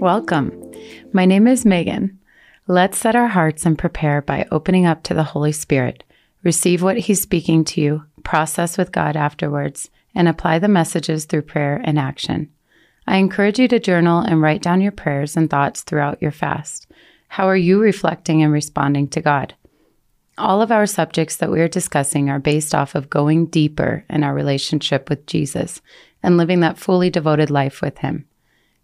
Welcome. 0.00 0.52
My 1.14 1.24
name 1.24 1.46
is 1.46 1.64
Megan. 1.64 2.18
Let's 2.66 2.98
set 2.98 3.16
our 3.16 3.28
hearts 3.28 3.64
and 3.64 3.78
prepare 3.78 4.20
by 4.20 4.46
opening 4.52 4.84
up 4.84 5.02
to 5.04 5.14
the 5.14 5.22
Holy 5.22 5.52
Spirit. 5.52 6.04
Receive 6.44 6.82
what 6.82 6.98
He's 6.98 7.22
speaking 7.22 7.64
to 7.64 7.80
you, 7.80 8.04
process 8.22 8.76
with 8.76 8.92
God 8.92 9.16
afterwards, 9.16 9.88
and 10.14 10.28
apply 10.28 10.58
the 10.58 10.68
messages 10.68 11.24
through 11.24 11.42
prayer 11.42 11.80
and 11.82 11.98
action. 11.98 12.50
I 13.06 13.16
encourage 13.16 13.58
you 13.58 13.68
to 13.68 13.80
journal 13.80 14.20
and 14.20 14.42
write 14.42 14.60
down 14.60 14.82
your 14.82 14.92
prayers 14.92 15.34
and 15.34 15.48
thoughts 15.48 15.80
throughout 15.80 16.20
your 16.20 16.30
fast. 16.30 16.86
How 17.28 17.48
are 17.48 17.56
you 17.56 17.80
reflecting 17.80 18.42
and 18.42 18.52
responding 18.52 19.08
to 19.08 19.22
God? 19.22 19.54
All 20.36 20.60
of 20.60 20.70
our 20.70 20.86
subjects 20.86 21.36
that 21.36 21.50
we 21.50 21.62
are 21.62 21.68
discussing 21.68 22.28
are 22.28 22.38
based 22.38 22.74
off 22.74 22.94
of 22.94 23.08
going 23.08 23.46
deeper 23.46 24.04
in 24.10 24.22
our 24.22 24.34
relationship 24.34 25.08
with 25.08 25.24
Jesus 25.26 25.80
and 26.22 26.36
living 26.36 26.60
that 26.60 26.76
fully 26.76 27.08
devoted 27.08 27.48
life 27.48 27.80
with 27.80 27.96
Him. 27.98 28.26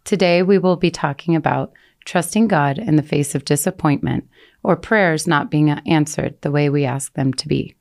Today, 0.05 0.43
we 0.43 0.59
will 0.59 0.77
be 0.77 0.91
talking 0.91 1.37
about 1.37 1.73
trusting 2.05 2.49
God 2.49 2.79
in 2.79 2.97
the 2.97 3.03
face 3.03 3.35
of 3.35 3.45
disappointment 3.45 4.29
or 4.63 4.77
prayers 4.77 5.27
not 5.27 5.51
being 5.51 5.71
answered 5.71 6.35
the 6.41 6.51
way 6.51 6.69
we 6.69 6.85
ask 6.85 7.13
them 7.15 7.33
to 7.35 7.49
be. 7.49 7.75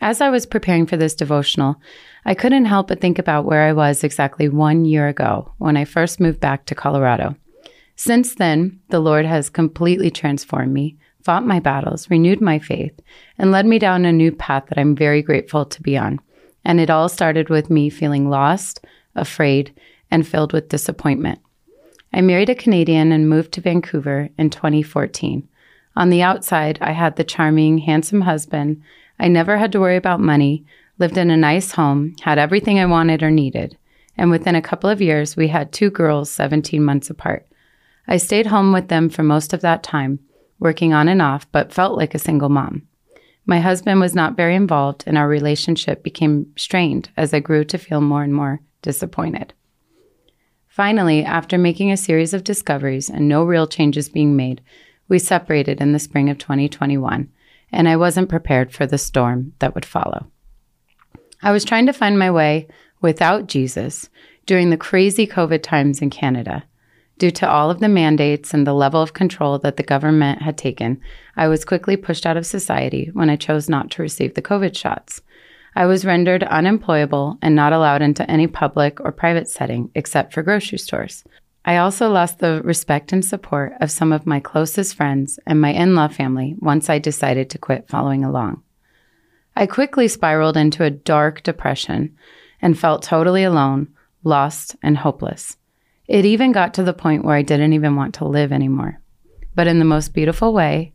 As 0.00 0.20
I 0.20 0.30
was 0.30 0.46
preparing 0.46 0.86
for 0.86 0.96
this 0.96 1.14
devotional, 1.14 1.76
I 2.24 2.34
couldn't 2.34 2.64
help 2.64 2.88
but 2.88 3.00
think 3.00 3.18
about 3.18 3.44
where 3.44 3.62
I 3.62 3.72
was 3.72 4.02
exactly 4.02 4.48
one 4.48 4.84
year 4.84 5.08
ago 5.08 5.52
when 5.58 5.76
I 5.76 5.84
first 5.84 6.20
moved 6.20 6.40
back 6.40 6.66
to 6.66 6.74
Colorado. 6.74 7.36
Since 7.94 8.34
then, 8.34 8.80
the 8.88 9.00
Lord 9.00 9.24
has 9.24 9.48
completely 9.48 10.10
transformed 10.10 10.72
me, 10.72 10.96
fought 11.22 11.46
my 11.46 11.60
battles, 11.60 12.10
renewed 12.10 12.40
my 12.40 12.58
faith, 12.58 12.98
and 13.38 13.52
led 13.52 13.64
me 13.64 13.78
down 13.78 14.04
a 14.04 14.12
new 14.12 14.32
path 14.32 14.64
that 14.68 14.78
I'm 14.78 14.96
very 14.96 15.22
grateful 15.22 15.64
to 15.66 15.82
be 15.82 15.96
on. 15.96 16.20
And 16.64 16.80
it 16.80 16.90
all 16.90 17.08
started 17.08 17.48
with 17.48 17.70
me 17.70 17.88
feeling 17.88 18.28
lost, 18.28 18.84
afraid, 19.14 19.72
and 20.12 20.28
filled 20.28 20.52
with 20.52 20.68
disappointment. 20.68 21.40
I 22.12 22.20
married 22.20 22.50
a 22.50 22.54
Canadian 22.54 23.10
and 23.10 23.28
moved 23.28 23.52
to 23.52 23.62
Vancouver 23.62 24.28
in 24.36 24.50
2014. 24.50 25.48
On 25.96 26.10
the 26.10 26.22
outside, 26.22 26.78
I 26.82 26.92
had 26.92 27.16
the 27.16 27.24
charming, 27.24 27.78
handsome 27.78 28.20
husband. 28.20 28.82
I 29.18 29.28
never 29.28 29.56
had 29.56 29.72
to 29.72 29.80
worry 29.80 29.96
about 29.96 30.20
money, 30.20 30.64
lived 30.98 31.16
in 31.16 31.30
a 31.30 31.36
nice 31.36 31.72
home, 31.72 32.14
had 32.20 32.38
everything 32.38 32.78
I 32.78 32.86
wanted 32.86 33.22
or 33.22 33.30
needed. 33.30 33.78
And 34.18 34.30
within 34.30 34.54
a 34.54 34.62
couple 34.62 34.90
of 34.90 35.00
years, 35.00 35.34
we 35.34 35.48
had 35.48 35.72
two 35.72 35.90
girls 35.90 36.30
17 36.30 36.84
months 36.84 37.08
apart. 37.08 37.46
I 38.06 38.18
stayed 38.18 38.46
home 38.46 38.72
with 38.72 38.88
them 38.88 39.08
for 39.08 39.22
most 39.22 39.54
of 39.54 39.62
that 39.62 39.82
time, 39.82 40.18
working 40.58 40.92
on 40.92 41.08
and 41.08 41.22
off, 41.22 41.50
but 41.50 41.72
felt 41.72 41.96
like 41.96 42.14
a 42.14 42.18
single 42.18 42.50
mom. 42.50 42.82
My 43.46 43.60
husband 43.60 44.00
was 44.00 44.14
not 44.14 44.36
very 44.36 44.54
involved, 44.54 45.04
and 45.06 45.16
our 45.16 45.26
relationship 45.26 46.02
became 46.02 46.52
strained 46.56 47.08
as 47.16 47.32
I 47.32 47.40
grew 47.40 47.64
to 47.64 47.78
feel 47.78 48.02
more 48.02 48.22
and 48.22 48.34
more 48.34 48.60
disappointed. 48.82 49.54
Finally, 50.72 51.22
after 51.22 51.58
making 51.58 51.92
a 51.92 51.98
series 51.98 52.32
of 52.32 52.44
discoveries 52.44 53.10
and 53.10 53.28
no 53.28 53.44
real 53.44 53.66
changes 53.66 54.08
being 54.08 54.34
made, 54.34 54.62
we 55.06 55.18
separated 55.18 55.82
in 55.82 55.92
the 55.92 55.98
spring 55.98 56.30
of 56.30 56.38
2021, 56.38 57.28
and 57.70 57.88
I 57.90 57.96
wasn't 57.96 58.30
prepared 58.30 58.72
for 58.72 58.86
the 58.86 58.96
storm 58.96 59.52
that 59.58 59.74
would 59.74 59.84
follow. 59.84 60.28
I 61.42 61.52
was 61.52 61.66
trying 61.66 61.84
to 61.84 61.92
find 61.92 62.18
my 62.18 62.30
way 62.30 62.68
without 63.02 63.48
Jesus 63.48 64.08
during 64.46 64.70
the 64.70 64.78
crazy 64.78 65.26
COVID 65.26 65.62
times 65.62 66.00
in 66.00 66.08
Canada. 66.08 66.64
Due 67.18 67.32
to 67.32 67.46
all 67.46 67.70
of 67.70 67.80
the 67.80 67.88
mandates 67.90 68.54
and 68.54 68.66
the 68.66 68.72
level 68.72 69.02
of 69.02 69.12
control 69.12 69.58
that 69.58 69.76
the 69.76 69.82
government 69.82 70.40
had 70.40 70.56
taken, 70.56 71.02
I 71.36 71.48
was 71.48 71.66
quickly 71.66 71.98
pushed 71.98 72.24
out 72.24 72.38
of 72.38 72.46
society 72.46 73.10
when 73.12 73.28
I 73.28 73.36
chose 73.36 73.68
not 73.68 73.90
to 73.90 74.02
receive 74.02 74.32
the 74.32 74.40
COVID 74.40 74.74
shots. 74.74 75.20
I 75.74 75.86
was 75.86 76.04
rendered 76.04 76.42
unemployable 76.42 77.38
and 77.40 77.54
not 77.54 77.72
allowed 77.72 78.02
into 78.02 78.30
any 78.30 78.46
public 78.46 79.00
or 79.00 79.10
private 79.10 79.48
setting 79.48 79.90
except 79.94 80.34
for 80.34 80.42
grocery 80.42 80.78
stores. 80.78 81.24
I 81.64 81.76
also 81.76 82.10
lost 82.10 82.40
the 82.40 82.60
respect 82.62 83.12
and 83.12 83.24
support 83.24 83.72
of 83.80 83.90
some 83.90 84.12
of 84.12 84.26
my 84.26 84.40
closest 84.40 84.94
friends 84.94 85.38
and 85.46 85.60
my 85.60 85.70
in 85.70 85.94
law 85.94 86.08
family 86.08 86.56
once 86.58 86.90
I 86.90 86.98
decided 86.98 87.48
to 87.50 87.58
quit 87.58 87.88
following 87.88 88.24
along. 88.24 88.62
I 89.54 89.66
quickly 89.66 90.08
spiraled 90.08 90.56
into 90.56 90.84
a 90.84 90.90
dark 90.90 91.42
depression 91.42 92.16
and 92.60 92.78
felt 92.78 93.02
totally 93.02 93.44
alone, 93.44 93.88
lost, 94.24 94.76
and 94.82 94.96
hopeless. 94.96 95.56
It 96.08 96.24
even 96.24 96.52
got 96.52 96.74
to 96.74 96.82
the 96.82 96.92
point 96.92 97.24
where 97.24 97.36
I 97.36 97.42
didn't 97.42 97.72
even 97.74 97.96
want 97.96 98.14
to 98.16 98.24
live 98.24 98.52
anymore. 98.52 99.00
But 99.54 99.68
in 99.68 99.78
the 99.78 99.84
most 99.84 100.14
beautiful 100.14 100.52
way, 100.52 100.92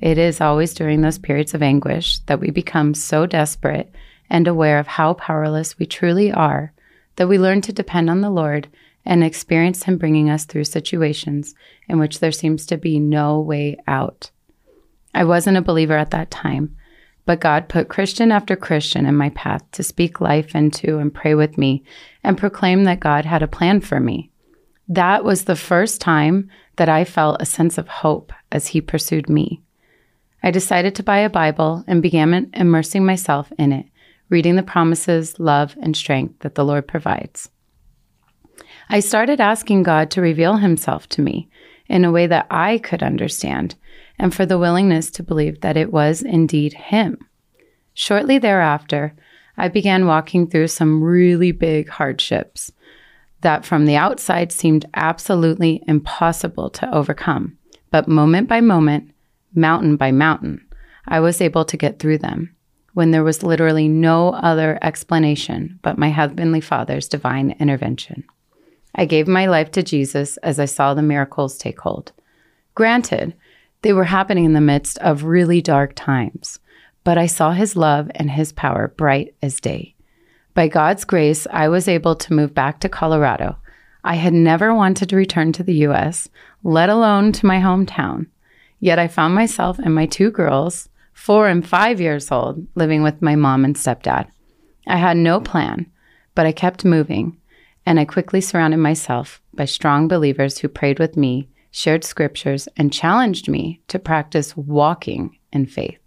it 0.00 0.18
is 0.18 0.40
always 0.40 0.74
during 0.74 1.00
those 1.00 1.18
periods 1.18 1.54
of 1.54 1.62
anguish 1.62 2.18
that 2.20 2.40
we 2.40 2.50
become 2.50 2.94
so 2.94 3.26
desperate 3.26 3.92
and 4.30 4.46
aware 4.46 4.78
of 4.78 4.86
how 4.86 5.14
powerless 5.14 5.78
we 5.78 5.84
truly 5.84 6.32
are, 6.32 6.72
that 7.16 7.28
we 7.28 7.38
learn 7.38 7.60
to 7.62 7.72
depend 7.72 8.08
on 8.08 8.20
the 8.20 8.30
Lord 8.30 8.68
and 9.04 9.24
experience 9.24 9.82
Him 9.82 9.98
bringing 9.98 10.30
us 10.30 10.44
through 10.44 10.64
situations 10.64 11.54
in 11.88 11.98
which 11.98 12.20
there 12.20 12.32
seems 12.32 12.64
to 12.66 12.76
be 12.76 13.00
no 13.00 13.40
way 13.40 13.76
out. 13.88 14.30
I 15.12 15.24
wasn't 15.24 15.56
a 15.56 15.62
believer 15.62 15.96
at 15.96 16.12
that 16.12 16.30
time, 16.30 16.76
but 17.26 17.40
God 17.40 17.68
put 17.68 17.88
Christian 17.88 18.30
after 18.30 18.56
Christian 18.56 19.04
in 19.06 19.16
my 19.16 19.30
path 19.30 19.62
to 19.72 19.82
speak 19.82 20.20
life 20.20 20.54
into 20.54 20.98
and 20.98 21.12
pray 21.12 21.34
with 21.34 21.58
me 21.58 21.82
and 22.22 22.38
proclaim 22.38 22.84
that 22.84 23.00
God 23.00 23.24
had 23.24 23.42
a 23.42 23.48
plan 23.48 23.80
for 23.80 23.98
me. 23.98 24.30
That 24.88 25.24
was 25.24 25.44
the 25.44 25.56
first 25.56 26.00
time 26.00 26.48
that 26.76 26.88
I 26.88 27.04
felt 27.04 27.42
a 27.42 27.46
sense 27.46 27.78
of 27.78 27.88
hope 27.88 28.32
as 28.52 28.68
He 28.68 28.80
pursued 28.80 29.28
me. 29.28 29.60
I 30.42 30.50
decided 30.50 30.94
to 30.94 31.02
buy 31.02 31.18
a 31.18 31.28
Bible 31.28 31.84
and 31.86 32.00
began 32.00 32.50
immersing 32.54 33.04
myself 33.04 33.52
in 33.58 33.72
it 33.72 33.86
reading 34.30 34.54
the 34.54 34.62
promises, 34.62 35.38
love, 35.38 35.76
and 35.82 35.96
strength 35.96 36.38
that 36.40 36.54
the 36.54 36.64
Lord 36.64 36.88
provides. 36.88 37.50
I 38.88 39.00
started 39.00 39.40
asking 39.40 39.82
God 39.82 40.10
to 40.12 40.20
reveal 40.20 40.56
Himself 40.56 41.08
to 41.10 41.22
me 41.22 41.50
in 41.88 42.04
a 42.04 42.12
way 42.12 42.26
that 42.28 42.46
I 42.50 42.78
could 42.78 43.02
understand 43.02 43.74
and 44.18 44.34
for 44.34 44.46
the 44.46 44.58
willingness 44.58 45.10
to 45.12 45.22
believe 45.22 45.60
that 45.60 45.76
it 45.76 45.92
was 45.92 46.22
indeed 46.22 46.72
Him. 46.74 47.18
Shortly 47.92 48.38
thereafter, 48.38 49.14
I 49.56 49.68
began 49.68 50.06
walking 50.06 50.46
through 50.46 50.68
some 50.68 51.02
really 51.02 51.52
big 51.52 51.88
hardships 51.88 52.72
that 53.40 53.64
from 53.64 53.86
the 53.86 53.96
outside 53.96 54.52
seemed 54.52 54.86
absolutely 54.94 55.82
impossible 55.88 56.70
to 56.70 56.94
overcome. 56.94 57.58
But 57.90 58.06
moment 58.06 58.48
by 58.48 58.60
moment, 58.60 59.10
mountain 59.54 59.96
by 59.96 60.12
mountain, 60.12 60.64
I 61.08 61.20
was 61.20 61.40
able 61.40 61.64
to 61.64 61.76
get 61.76 61.98
through 61.98 62.18
them 62.18 62.54
when 62.94 63.10
there 63.10 63.24
was 63.24 63.42
literally 63.42 63.88
no 63.88 64.30
other 64.30 64.78
explanation 64.82 65.78
but 65.82 65.98
my 65.98 66.08
Heavenly 66.08 66.60
Father's 66.60 67.08
divine 67.08 67.56
intervention. 67.60 68.24
I 68.94 69.04
gave 69.04 69.28
my 69.28 69.46
life 69.46 69.70
to 69.72 69.82
Jesus 69.82 70.36
as 70.38 70.58
I 70.58 70.64
saw 70.64 70.94
the 70.94 71.02
miracles 71.02 71.56
take 71.56 71.80
hold. 71.80 72.12
Granted, 72.74 73.34
they 73.82 73.92
were 73.92 74.04
happening 74.04 74.44
in 74.44 74.52
the 74.52 74.60
midst 74.60 74.98
of 74.98 75.24
really 75.24 75.62
dark 75.62 75.92
times, 75.94 76.58
but 77.04 77.16
I 77.16 77.26
saw 77.26 77.52
His 77.52 77.76
love 77.76 78.10
and 78.14 78.30
His 78.30 78.52
power 78.52 78.92
bright 78.96 79.34
as 79.42 79.60
day. 79.60 79.94
By 80.52 80.68
God's 80.68 81.04
grace, 81.04 81.46
I 81.50 81.68
was 81.68 81.88
able 81.88 82.14
to 82.16 82.34
move 82.34 82.52
back 82.52 82.80
to 82.80 82.88
Colorado. 82.88 83.56
I 84.04 84.16
had 84.16 84.34
never 84.34 84.74
wanted 84.74 85.08
to 85.08 85.16
return 85.16 85.52
to 85.52 85.62
the 85.62 85.86
US, 85.86 86.28
let 86.62 86.90
alone 86.90 87.32
to 87.32 87.46
my 87.46 87.58
hometown. 87.58 88.26
Yet 88.80 88.98
I 88.98 89.08
found 89.08 89.34
myself 89.34 89.78
and 89.78 89.94
my 89.94 90.06
two 90.06 90.30
girls 90.30 90.89
four 91.20 91.48
and 91.48 91.68
five 91.68 92.00
years 92.00 92.32
old, 92.32 92.66
living 92.76 93.02
with 93.02 93.20
my 93.20 93.36
mom 93.36 93.62
and 93.62 93.76
stepdad. 93.76 94.26
I 94.86 94.96
had 94.96 95.18
no 95.18 95.38
plan, 95.38 95.84
but 96.34 96.46
I 96.46 96.52
kept 96.52 96.82
moving, 96.82 97.36
and 97.84 98.00
I 98.00 98.06
quickly 98.06 98.40
surrounded 98.40 98.78
myself 98.78 99.42
by 99.52 99.66
strong 99.66 100.08
believers 100.08 100.56
who 100.58 100.68
prayed 100.68 100.98
with 100.98 101.18
me, 101.18 101.50
shared 101.70 102.04
scriptures, 102.04 102.68
and 102.78 102.90
challenged 102.90 103.50
me 103.50 103.82
to 103.88 103.98
practice 103.98 104.56
walking 104.56 105.38
in 105.52 105.66
faith. 105.66 105.98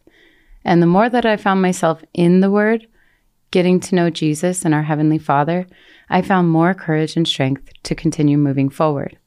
And 0.66 0.82
the 0.82 0.88
more 0.88 1.10
that 1.10 1.28
I 1.28 1.38
found 1.38 1.62
myself 1.62 2.04
in 2.16 2.40
the 2.40 2.50
Word, 2.50 2.88
getting 3.52 3.80
to 3.82 3.96
know 3.96 4.10
Jesus 4.10 4.66
and 4.66 4.74
our 4.74 4.82
Heavenly 4.82 5.20
Father, 5.20 5.68
I 6.10 6.24
found 6.24 6.50
more 6.50 6.74
courage 6.74 7.16
and 7.16 7.28
strength 7.28 7.70
to 7.84 7.94
continue 7.94 8.40
moving 8.40 8.70
forward. 8.70 9.20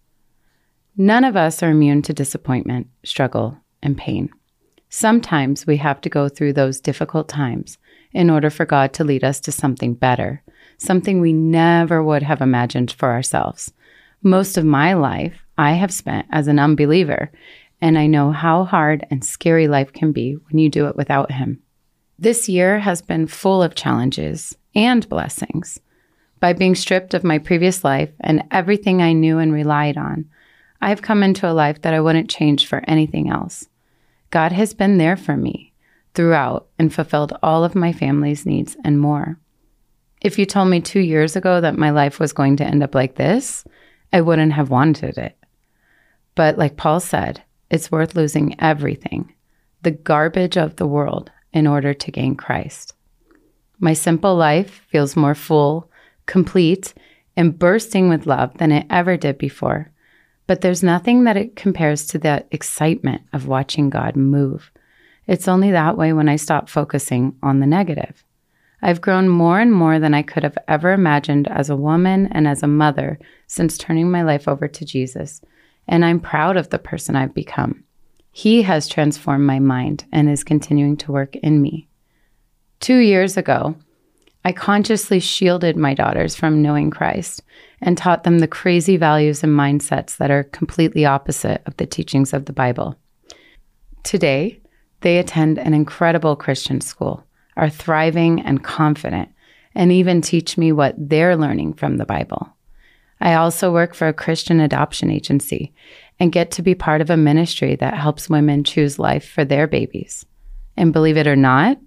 None 0.96 1.22
of 1.22 1.36
us 1.36 1.62
are 1.62 1.70
immune 1.70 2.02
to 2.02 2.12
disappointment, 2.12 2.88
struggle, 3.04 3.58
and 3.80 3.96
pain. 3.96 4.30
Sometimes 4.88 5.66
we 5.66 5.76
have 5.78 6.00
to 6.02 6.08
go 6.08 6.28
through 6.28 6.52
those 6.52 6.80
difficult 6.80 7.28
times 7.28 7.78
in 8.12 8.30
order 8.30 8.50
for 8.50 8.64
God 8.64 8.92
to 8.94 9.04
lead 9.04 9.24
us 9.24 9.40
to 9.40 9.52
something 9.52 9.94
better, 9.94 10.42
something 10.78 11.20
we 11.20 11.32
never 11.32 12.02
would 12.02 12.22
have 12.22 12.40
imagined 12.40 12.92
for 12.92 13.10
ourselves. 13.10 13.72
Most 14.22 14.56
of 14.56 14.64
my 14.64 14.94
life 14.94 15.42
I 15.58 15.72
have 15.72 15.92
spent 15.92 16.26
as 16.30 16.48
an 16.48 16.58
unbeliever, 16.58 17.30
and 17.80 17.98
I 17.98 18.06
know 18.06 18.32
how 18.32 18.64
hard 18.64 19.06
and 19.10 19.24
scary 19.24 19.68
life 19.68 19.92
can 19.92 20.12
be 20.12 20.34
when 20.34 20.58
you 20.58 20.68
do 20.68 20.86
it 20.86 20.96
without 20.96 21.32
Him. 21.32 21.62
This 22.18 22.48
year 22.48 22.78
has 22.78 23.02
been 23.02 23.26
full 23.26 23.62
of 23.62 23.74
challenges 23.74 24.56
and 24.74 25.06
blessings. 25.08 25.80
By 26.40 26.52
being 26.52 26.74
stripped 26.74 27.14
of 27.14 27.24
my 27.24 27.38
previous 27.38 27.84
life 27.84 28.10
and 28.20 28.44
everything 28.50 29.02
I 29.02 29.12
knew 29.12 29.38
and 29.38 29.52
relied 29.52 29.96
on, 29.96 30.26
I 30.80 30.90
have 30.90 31.02
come 31.02 31.22
into 31.22 31.50
a 31.50 31.52
life 31.52 31.82
that 31.82 31.94
I 31.94 32.00
wouldn't 32.00 32.30
change 32.30 32.66
for 32.66 32.82
anything 32.86 33.28
else. 33.30 33.66
God 34.36 34.52
has 34.52 34.74
been 34.74 34.98
there 34.98 35.16
for 35.16 35.34
me 35.34 35.72
throughout 36.12 36.68
and 36.78 36.92
fulfilled 36.92 37.38
all 37.42 37.64
of 37.64 37.74
my 37.74 37.90
family's 37.90 38.44
needs 38.44 38.76
and 38.84 39.00
more. 39.00 39.40
If 40.20 40.38
you 40.38 40.44
told 40.44 40.68
me 40.68 40.82
two 40.82 41.00
years 41.00 41.36
ago 41.36 41.62
that 41.62 41.78
my 41.78 41.88
life 41.88 42.20
was 42.20 42.34
going 42.34 42.58
to 42.58 42.64
end 42.64 42.82
up 42.82 42.94
like 42.94 43.14
this, 43.14 43.64
I 44.12 44.20
wouldn't 44.20 44.52
have 44.52 44.68
wanted 44.68 45.16
it. 45.16 45.38
But 46.34 46.58
like 46.58 46.76
Paul 46.76 47.00
said, 47.00 47.44
it's 47.70 47.90
worth 47.90 48.14
losing 48.14 48.60
everything, 48.60 49.32
the 49.80 49.92
garbage 49.92 50.58
of 50.58 50.76
the 50.76 50.86
world, 50.86 51.30
in 51.54 51.66
order 51.66 51.94
to 51.94 52.12
gain 52.12 52.34
Christ. 52.34 52.92
My 53.80 53.94
simple 53.94 54.36
life 54.36 54.84
feels 54.90 55.16
more 55.16 55.34
full, 55.34 55.90
complete, 56.26 56.92
and 57.38 57.58
bursting 57.58 58.10
with 58.10 58.26
love 58.26 58.58
than 58.58 58.70
it 58.70 58.86
ever 58.90 59.16
did 59.16 59.38
before. 59.38 59.90
But 60.46 60.60
there's 60.60 60.82
nothing 60.82 61.24
that 61.24 61.36
it 61.36 61.56
compares 61.56 62.06
to 62.06 62.18
the 62.18 62.44
excitement 62.50 63.22
of 63.32 63.48
watching 63.48 63.90
God 63.90 64.16
move. 64.16 64.70
It's 65.26 65.48
only 65.48 65.72
that 65.72 65.96
way 65.96 66.12
when 66.12 66.28
I 66.28 66.36
stop 66.36 66.68
focusing 66.68 67.36
on 67.42 67.58
the 67.58 67.66
negative. 67.66 68.24
I've 68.82 69.00
grown 69.00 69.28
more 69.28 69.58
and 69.58 69.72
more 69.72 69.98
than 69.98 70.14
I 70.14 70.22
could 70.22 70.44
have 70.44 70.58
ever 70.68 70.92
imagined 70.92 71.48
as 71.48 71.70
a 71.70 71.76
woman 71.76 72.28
and 72.30 72.46
as 72.46 72.62
a 72.62 72.68
mother 72.68 73.18
since 73.46 73.78
turning 73.78 74.10
my 74.10 74.22
life 74.22 74.46
over 74.46 74.68
to 74.68 74.84
Jesus, 74.84 75.40
and 75.88 76.04
I'm 76.04 76.20
proud 76.20 76.56
of 76.56 76.70
the 76.70 76.78
person 76.78 77.16
I've 77.16 77.34
become. 77.34 77.82
He 78.30 78.62
has 78.62 78.86
transformed 78.86 79.46
my 79.46 79.58
mind 79.58 80.04
and 80.12 80.28
is 80.28 80.44
continuing 80.44 80.96
to 80.98 81.12
work 81.12 81.36
in 81.36 81.62
me. 81.62 81.88
Two 82.80 82.98
years 82.98 83.36
ago, 83.36 83.74
I 84.46 84.52
consciously 84.52 85.18
shielded 85.18 85.76
my 85.76 85.92
daughters 85.92 86.36
from 86.36 86.62
knowing 86.62 86.88
Christ 86.88 87.42
and 87.80 87.98
taught 87.98 88.22
them 88.22 88.38
the 88.38 88.46
crazy 88.46 88.96
values 88.96 89.42
and 89.42 89.52
mindsets 89.52 90.18
that 90.18 90.30
are 90.30 90.44
completely 90.44 91.04
opposite 91.04 91.62
of 91.66 91.76
the 91.78 91.86
teachings 91.86 92.32
of 92.32 92.44
the 92.44 92.52
Bible. 92.52 92.96
Today, 94.04 94.60
they 95.00 95.18
attend 95.18 95.58
an 95.58 95.74
incredible 95.74 96.36
Christian 96.36 96.80
school, 96.80 97.26
are 97.56 97.68
thriving 97.68 98.40
and 98.40 98.62
confident, 98.62 99.30
and 99.74 99.90
even 99.90 100.20
teach 100.20 100.56
me 100.56 100.70
what 100.70 100.94
they're 100.96 101.36
learning 101.36 101.72
from 101.72 101.96
the 101.96 102.06
Bible. 102.06 102.48
I 103.20 103.34
also 103.34 103.72
work 103.72 103.96
for 103.96 104.06
a 104.06 104.12
Christian 104.12 104.60
adoption 104.60 105.10
agency 105.10 105.74
and 106.20 106.30
get 106.30 106.52
to 106.52 106.62
be 106.62 106.76
part 106.76 107.00
of 107.00 107.10
a 107.10 107.16
ministry 107.16 107.74
that 107.74 107.94
helps 107.94 108.30
women 108.30 108.62
choose 108.62 108.96
life 108.96 109.28
for 109.28 109.44
their 109.44 109.66
babies. 109.66 110.24
And 110.76 110.92
believe 110.92 111.16
it 111.16 111.26
or 111.26 111.34
not, 111.34 111.78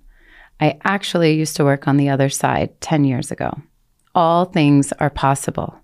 I 0.59 0.77
actually 0.83 1.33
used 1.35 1.55
to 1.55 1.63
work 1.63 1.87
on 1.87 1.97
the 1.97 2.09
other 2.09 2.29
side 2.29 2.79
10 2.81 3.05
years 3.05 3.31
ago. 3.31 3.61
All 4.13 4.45
things 4.45 4.91
are 4.93 5.09
possible. 5.09 5.79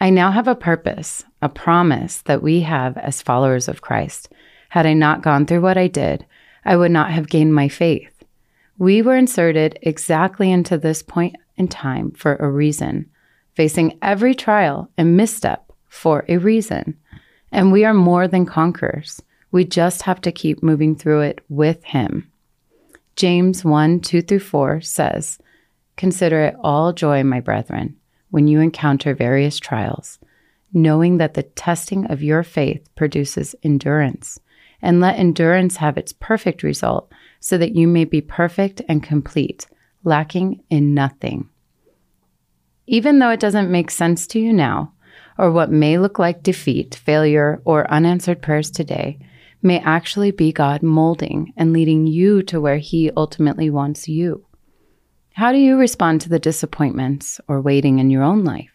I 0.00 0.10
now 0.10 0.30
have 0.30 0.48
a 0.48 0.54
purpose, 0.54 1.24
a 1.40 1.48
promise 1.48 2.22
that 2.22 2.42
we 2.42 2.60
have 2.62 2.98
as 2.98 3.22
followers 3.22 3.68
of 3.68 3.82
Christ. 3.82 4.30
Had 4.70 4.84
I 4.84 4.94
not 4.94 5.22
gone 5.22 5.46
through 5.46 5.60
what 5.60 5.78
I 5.78 5.86
did, 5.86 6.26
I 6.64 6.76
would 6.76 6.90
not 6.90 7.10
have 7.12 7.28
gained 7.28 7.54
my 7.54 7.68
faith. 7.68 8.24
We 8.78 9.00
were 9.00 9.16
inserted 9.16 9.78
exactly 9.82 10.50
into 10.50 10.76
this 10.76 11.02
point 11.02 11.36
in 11.56 11.68
time 11.68 12.10
for 12.12 12.36
a 12.36 12.50
reason, 12.50 13.08
facing 13.54 13.98
every 14.02 14.34
trial 14.34 14.90
and 14.98 15.16
misstep 15.16 15.70
for 15.88 16.24
a 16.28 16.36
reason. 16.36 16.98
And 17.52 17.70
we 17.70 17.84
are 17.84 17.94
more 17.94 18.26
than 18.26 18.46
conquerors. 18.46 19.22
We 19.50 19.64
just 19.64 20.02
have 20.02 20.20
to 20.22 20.32
keep 20.32 20.62
moving 20.62 20.96
through 20.96 21.20
it 21.20 21.44
with 21.48 21.84
Him. 21.84 22.31
James 23.16 23.64
1 23.64 24.00
2 24.00 24.22
through 24.22 24.38
4 24.40 24.80
says, 24.80 25.38
Consider 25.96 26.40
it 26.44 26.56
all 26.60 26.92
joy, 26.92 27.22
my 27.22 27.40
brethren, 27.40 27.96
when 28.30 28.48
you 28.48 28.60
encounter 28.60 29.14
various 29.14 29.58
trials, 29.58 30.18
knowing 30.72 31.18
that 31.18 31.34
the 31.34 31.42
testing 31.42 32.10
of 32.10 32.22
your 32.22 32.42
faith 32.42 32.88
produces 32.94 33.54
endurance. 33.62 34.40
And 34.84 34.98
let 34.98 35.18
endurance 35.18 35.76
have 35.76 35.96
its 35.96 36.12
perfect 36.12 36.64
result, 36.64 37.12
so 37.38 37.56
that 37.58 37.76
you 37.76 37.86
may 37.86 38.04
be 38.04 38.20
perfect 38.20 38.82
and 38.88 39.00
complete, 39.02 39.68
lacking 40.02 40.64
in 40.70 40.92
nothing. 40.92 41.48
Even 42.88 43.20
though 43.20 43.30
it 43.30 43.38
doesn't 43.38 43.70
make 43.70 43.92
sense 43.92 44.26
to 44.28 44.40
you 44.40 44.52
now, 44.52 44.92
or 45.38 45.52
what 45.52 45.70
may 45.70 45.98
look 45.98 46.18
like 46.18 46.42
defeat, 46.42 46.96
failure, 46.96 47.62
or 47.64 47.88
unanswered 47.90 48.42
prayers 48.42 48.70
today, 48.70 49.18
may 49.62 49.78
actually 49.80 50.30
be 50.30 50.52
God 50.52 50.82
molding 50.82 51.52
and 51.56 51.72
leading 51.72 52.06
you 52.06 52.42
to 52.44 52.60
where 52.60 52.78
He 52.78 53.10
ultimately 53.16 53.70
wants 53.70 54.08
you. 54.08 54.46
How 55.34 55.52
do 55.52 55.58
you 55.58 55.78
respond 55.78 56.20
to 56.20 56.28
the 56.28 56.38
disappointments 56.38 57.40
or 57.48 57.60
waiting 57.60 57.98
in 57.98 58.10
your 58.10 58.22
own 58.22 58.44
life? 58.44 58.70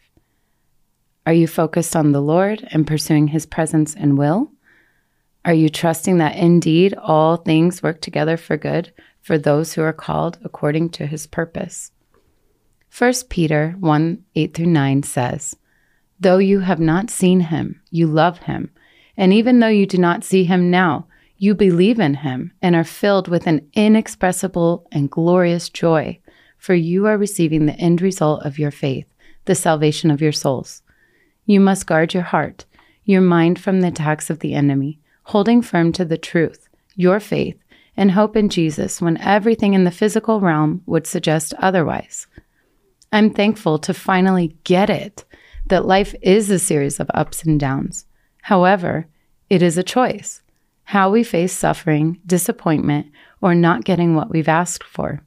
Are 1.25 1.33
you 1.33 1.47
focused 1.47 1.95
on 1.95 2.13
the 2.13 2.21
Lord 2.21 2.67
and 2.71 2.87
pursuing 2.87 3.27
His 3.27 3.45
presence 3.45 3.93
and 3.95 4.17
will? 4.17 4.51
Are 5.43 5.53
you 5.53 5.69
trusting 5.69 6.17
that 6.17 6.35
indeed 6.35 6.93
all 6.95 7.37
things 7.37 7.83
work 7.83 8.01
together 8.01 8.37
for 8.37 8.57
good 8.57 8.91
for 9.21 9.37
those 9.37 9.73
who 9.73 9.81
are 9.81 9.93
called 9.93 10.39
according 10.43 10.89
to 10.91 11.05
His 11.05 11.27
purpose? 11.27 11.91
1 12.97 13.13
Peter 13.29 13.75
1 13.79 14.23
8 14.35 14.53
through 14.53 14.65
9 14.65 15.03
says, 15.03 15.55
Though 16.19 16.39
you 16.39 16.61
have 16.61 16.79
not 16.79 17.09
seen 17.09 17.41
Him, 17.41 17.81
you 17.91 18.07
love 18.07 18.39
Him 18.39 18.71
and 19.17 19.33
even 19.33 19.59
though 19.59 19.67
you 19.67 19.85
do 19.85 19.97
not 19.97 20.23
see 20.23 20.43
him 20.43 20.69
now, 20.69 21.07
you 21.37 21.53
believe 21.53 21.99
in 21.99 22.15
him 22.15 22.51
and 22.61 22.75
are 22.75 22.83
filled 22.83 23.27
with 23.27 23.47
an 23.47 23.69
inexpressible 23.73 24.87
and 24.91 25.09
glorious 25.09 25.69
joy, 25.69 26.19
for 26.57 26.73
you 26.73 27.05
are 27.05 27.17
receiving 27.17 27.65
the 27.65 27.73
end 27.73 28.01
result 28.01 28.43
of 28.43 28.57
your 28.57 28.71
faith, 28.71 29.11
the 29.45 29.55
salvation 29.55 30.09
of 30.09 30.21
your 30.21 30.31
souls. 30.31 30.81
You 31.45 31.59
must 31.59 31.87
guard 31.87 32.13
your 32.13 32.23
heart, 32.23 32.65
your 33.05 33.21
mind 33.21 33.59
from 33.59 33.81
the 33.81 33.87
attacks 33.87 34.29
of 34.29 34.39
the 34.39 34.53
enemy, 34.53 34.99
holding 35.23 35.61
firm 35.61 35.91
to 35.93 36.05
the 36.05 36.17
truth, 36.17 36.67
your 36.95 37.19
faith, 37.19 37.57
and 37.95 38.11
hope 38.11 38.35
in 38.35 38.49
Jesus 38.49 39.01
when 39.01 39.17
everything 39.17 39.73
in 39.73 39.83
the 39.83 39.91
physical 39.91 40.39
realm 40.39 40.81
would 40.85 41.07
suggest 41.07 41.53
otherwise. 41.59 42.27
I'm 43.11 43.31
thankful 43.31 43.79
to 43.79 43.93
finally 43.93 44.55
get 44.63 44.89
it 44.89 45.23
that 45.67 45.85
life 45.85 46.15
is 46.21 46.49
a 46.49 46.59
series 46.59 46.99
of 46.99 47.09
ups 47.13 47.43
and 47.43 47.59
downs. 47.59 48.06
However, 48.47 49.07
it 49.49 49.61
is 49.61 49.77
a 49.77 49.83
choice 49.83 50.41
how 50.85 51.09
we 51.09 51.21
face 51.21 51.51
suffering, 51.51 52.17
disappointment, 52.25 53.07
or 53.41 53.53
not 53.53 53.83
getting 53.83 54.15
what 54.15 54.29
we've 54.29 54.47
asked 54.47 54.85
for. 54.85 55.21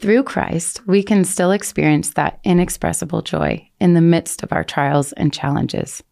Through 0.00 0.22
Christ, 0.22 0.80
we 0.86 1.02
can 1.02 1.24
still 1.24 1.52
experience 1.52 2.14
that 2.14 2.40
inexpressible 2.42 3.20
joy 3.20 3.68
in 3.78 3.92
the 3.92 4.00
midst 4.00 4.42
of 4.42 4.54
our 4.54 4.64
trials 4.64 5.12
and 5.12 5.34
challenges. 5.34 6.02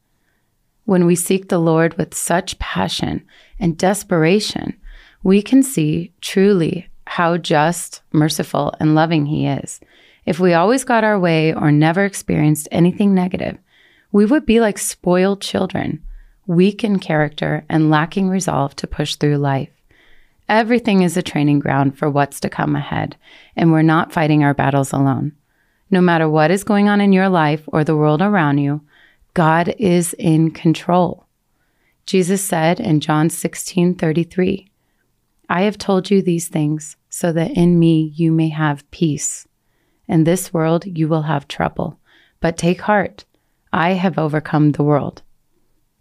When 0.84 1.06
we 1.06 1.16
seek 1.16 1.48
the 1.48 1.58
Lord 1.58 1.96
with 1.96 2.12
such 2.12 2.58
passion 2.58 3.24
and 3.58 3.78
desperation, 3.78 4.78
we 5.22 5.40
can 5.40 5.62
see 5.62 6.12
truly 6.20 6.90
how 7.06 7.38
just, 7.38 8.02
merciful, 8.12 8.74
and 8.78 8.94
loving 8.94 9.24
He 9.24 9.46
is. 9.46 9.81
If 10.26 10.38
we 10.38 10.52
always 10.52 10.84
got 10.84 11.04
our 11.04 11.19
way 11.19 11.54
or 11.54 11.72
never 11.72 12.04
experienced 12.04 12.69
anything 12.70 13.14
negative, 13.14 13.56
we 14.12 14.26
would 14.26 14.44
be 14.44 14.60
like 14.60 14.76
spoiled 14.76 15.41
children 15.41 16.03
weak 16.48 16.82
in 16.82 16.98
character, 16.98 17.64
and 17.69 17.90
lacking 17.90 18.28
resolve 18.28 18.74
to 18.74 18.86
push 18.86 19.14
through 19.14 19.36
life. 19.36 19.69
Everything 20.48 21.02
is 21.02 21.14
a 21.14 21.22
training 21.22 21.58
ground 21.58 21.98
for 21.98 22.08
what's 22.08 22.40
to 22.40 22.48
come 22.48 22.74
ahead, 22.74 23.17
and 23.55 23.70
we're 23.70 23.82
not 23.82 24.14
fighting 24.14 24.43
our 24.43 24.55
battles 24.55 24.90
alone. 24.90 25.32
No 25.90 26.00
matter 26.00 26.28
what 26.28 26.50
is 26.50 26.64
going 26.64 26.88
on 26.88 27.02
in 27.02 27.12
your 27.12 27.28
life 27.28 27.62
or 27.67 27.84
the 27.84 27.96
world 27.96 28.22
around 28.22 28.58
you, 28.58 28.81
God 29.34 29.74
is 29.78 30.14
in 30.14 30.50
control. 30.50 31.26
Jesus 32.06 32.43
said 32.43 32.81
in 32.81 33.00
John 33.00 33.28
16 33.28 33.96
33, 33.96 34.70
I 35.50 35.62
have 35.62 35.76
told 35.76 36.10
you 36.10 36.22
these 36.22 36.48
things 36.48 36.96
so 37.10 37.31
that 37.32 37.50
in 37.50 37.78
me 37.78 38.12
you 38.17 38.32
may 38.32 38.48
have 38.48 38.90
peace. 38.90 39.46
In 40.06 40.24
this 40.24 40.55
world 40.55 40.86
you 40.86 41.08
will 41.08 41.22
have 41.22 41.46
trouble, 41.46 41.98
but 42.40 42.56
take 42.56 42.81
heart. 42.81 43.26
I 43.70 43.93
have 43.93 44.19
overcome 44.19 44.72
the 44.72 44.82
world. 44.82 45.22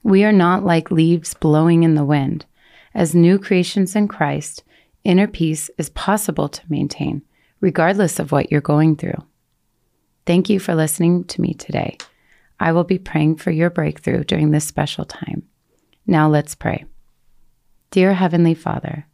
We 0.04 0.24
are 0.24 0.32
not 0.32 0.64
like 0.64 0.92
leaves 0.92 1.34
blowing 1.34 1.84
in 1.84 1.96
the 1.96 2.06
wind. 2.06 2.46
As 2.94 3.14
new 3.14 3.38
creations 3.38 3.96
in 3.96 4.08
Christ, 4.08 4.64
inner 5.04 5.28
peace 5.28 5.70
is 5.78 5.90
possible 5.90 6.50
to 6.50 6.62
maintain, 6.70 7.22
regardless 7.62 8.20
of 8.20 8.32
what 8.32 8.52
you're 8.52 8.62
going 8.62 8.96
through. 8.96 9.24
Thank 10.26 10.50
you 10.50 10.60
for 10.60 10.76
listening 10.76 11.24
to 11.26 11.42
me 11.42 11.54
today. 11.54 11.98
I 12.60 12.72
will 12.72 12.84
be 12.84 12.98
praying 12.98 13.38
for 13.38 13.52
your 13.52 13.70
breakthrough 13.70 14.24
during 14.24 14.52
this 14.52 14.66
special 14.66 15.06
time. 15.06 15.44
Now 16.06 16.28
let's 16.28 16.56
pray. 16.56 16.86
Dear 17.92 18.14
Heavenly 18.14 18.54
Father, 18.54 19.08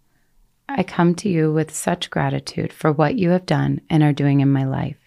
I 0.69 0.83
come 0.83 1.13
to 1.15 1.29
you 1.29 1.51
with 1.51 1.75
such 1.75 2.09
gratitude 2.09 2.71
for 2.71 2.91
what 2.91 3.15
you 3.15 3.29
have 3.31 3.45
done 3.45 3.81
and 3.89 4.01
are 4.01 4.13
doing 4.13 4.39
in 4.39 4.51
my 4.51 4.65
life. 4.65 4.97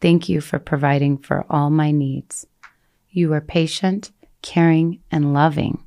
Thank 0.00 0.28
you 0.28 0.40
for 0.40 0.58
providing 0.58 1.18
for 1.18 1.44
all 1.50 1.70
my 1.70 1.90
needs. 1.90 2.46
You 3.10 3.32
are 3.32 3.40
patient 3.40 4.10
caring, 4.46 5.00
and 5.10 5.34
loving. 5.34 5.84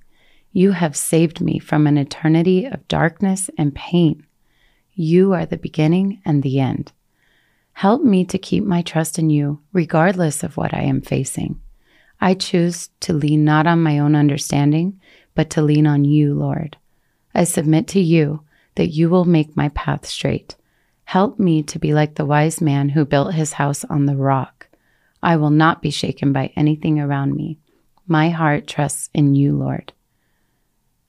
You 0.52 0.72
have 0.72 0.94
saved 0.94 1.40
me 1.40 1.60
from 1.60 1.88
an 1.88 1.98
eternity 1.98 2.66
of 2.66 2.86
darkness 2.90 3.50
and 3.58 3.74
pain. 3.74 4.26
You 4.94 5.32
are 5.32 5.46
the 5.46 5.56
beginning 5.58 6.22
and 6.26 6.44
the 6.44 6.60
end. 6.60 6.92
Help 7.72 8.04
me 8.04 8.26
to 8.26 8.38
keep 8.38 8.66
my 8.66 8.82
trust 8.82 9.18
in 9.18 9.30
you, 9.30 9.62
regardless 9.72 10.44
of 10.44 10.58
what 10.58 10.74
I 10.74 10.82
am 10.82 11.00
facing. 11.00 11.62
I 12.20 12.34
choose 12.34 12.90
to 13.00 13.14
lean 13.14 13.46
not 13.46 13.66
on 13.66 13.82
my 13.82 13.98
own 13.98 14.14
understanding, 14.14 15.00
but 15.36 15.50
to 15.52 15.62
lean 15.62 15.88
on 15.88 16.04
you, 16.04 16.34
Lord. 16.34 16.76
I 17.34 17.46
submit 17.46 17.88
to 17.90 18.02
you 18.02 18.44
that 18.76 18.90
you 18.90 19.10
will 19.10 19.24
make 19.24 19.56
my 19.56 19.70
path 19.70 20.06
straight. 20.06 20.58
Help 21.06 21.40
me 21.40 21.64
to 21.64 21.80
be 21.80 21.94
like 21.94 22.16
the 22.16 22.26
wise 22.26 22.60
man 22.60 22.90
who 22.90 23.06
built 23.06 23.36
his 23.36 23.54
house 23.54 23.86
on 23.86 24.06
the 24.06 24.18
rock. 24.18 24.68
I 25.24 25.38
will 25.38 25.50
not 25.50 25.82
be 25.82 25.92
shaken 25.92 26.34
by 26.34 26.52
anything 26.58 27.00
around 27.00 27.36
me. 27.36 27.58
My 28.10 28.32
heart 28.32 28.66
trusts 28.66 29.12
in 29.14 29.36
you, 29.36 29.56
Lord. 29.56 29.94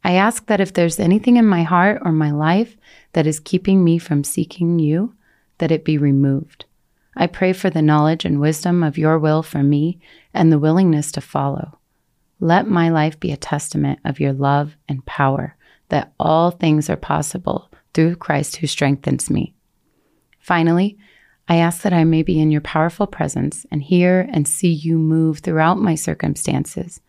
I 0.04 0.12
ask 0.12 0.44
that 0.46 0.60
if 0.60 0.74
there's 0.74 1.00
anything 1.00 1.38
in 1.38 1.46
my 1.46 1.62
heart 1.62 2.02
or 2.04 2.12
my 2.12 2.30
life 2.30 2.76
that 3.14 3.26
is 3.26 3.40
keeping 3.40 3.82
me 3.82 3.96
from 3.96 4.22
seeking 4.22 4.78
you, 4.78 5.14
that 5.58 5.70
it 5.70 5.82
be 5.82 5.96
removed. 5.96 6.66
I 7.16 7.26
pray 7.26 7.54
for 7.54 7.70
the 7.70 7.80
knowledge 7.80 8.26
and 8.26 8.38
wisdom 8.38 8.82
of 8.82 8.98
your 8.98 9.18
will 9.18 9.42
for 9.42 9.62
me 9.62 9.98
and 10.34 10.52
the 10.52 10.58
willingness 10.58 11.10
to 11.12 11.22
follow. 11.22 11.78
Let 12.38 12.68
my 12.68 12.90
life 12.90 13.18
be 13.18 13.32
a 13.32 13.36
testament 13.38 13.98
of 14.04 14.20
your 14.20 14.34
love 14.34 14.76
and 14.86 15.04
power, 15.06 15.56
that 15.88 16.12
all 16.20 16.50
things 16.50 16.90
are 16.90 16.96
possible 16.96 17.70
through 17.94 18.16
Christ 18.16 18.56
who 18.56 18.66
strengthens 18.66 19.30
me. 19.30 19.54
Finally, 20.38 20.98
I 21.50 21.56
ask 21.56 21.82
that 21.82 21.92
I 21.92 22.04
may 22.04 22.22
be 22.22 22.40
in 22.40 22.52
your 22.52 22.60
powerful 22.60 23.08
presence 23.08 23.66
and 23.72 23.82
hear 23.82 24.28
and 24.32 24.46
see 24.46 24.70
you 24.70 24.96
move 24.96 25.40
throughout 25.40 25.78
my 25.78 25.96
circumstances. 25.96 27.00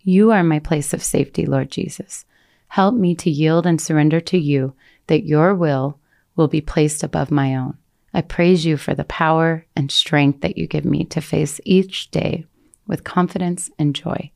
You 0.00 0.30
are 0.30 0.42
my 0.42 0.58
place 0.58 0.94
of 0.94 1.02
safety, 1.02 1.44
Lord 1.44 1.70
Jesus. 1.70 2.24
Help 2.68 2.94
me 2.94 3.14
to 3.16 3.28
yield 3.28 3.66
and 3.66 3.78
surrender 3.78 4.18
to 4.22 4.38
you 4.38 4.72
that 5.08 5.26
your 5.26 5.54
will 5.54 5.98
will 6.34 6.48
be 6.48 6.62
placed 6.62 7.02
above 7.02 7.30
my 7.30 7.54
own. 7.54 7.76
I 8.14 8.22
praise 8.22 8.64
you 8.64 8.78
for 8.78 8.94
the 8.94 9.04
power 9.04 9.66
and 9.76 9.92
strength 9.92 10.40
that 10.40 10.56
you 10.56 10.66
give 10.66 10.86
me 10.86 11.04
to 11.04 11.20
face 11.20 11.60
each 11.66 12.10
day 12.10 12.46
with 12.86 13.04
confidence 13.04 13.70
and 13.78 13.94
joy. 13.94 14.30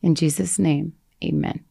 In 0.00 0.14
Jesus' 0.14 0.60
name, 0.60 0.92
amen. 1.24 1.64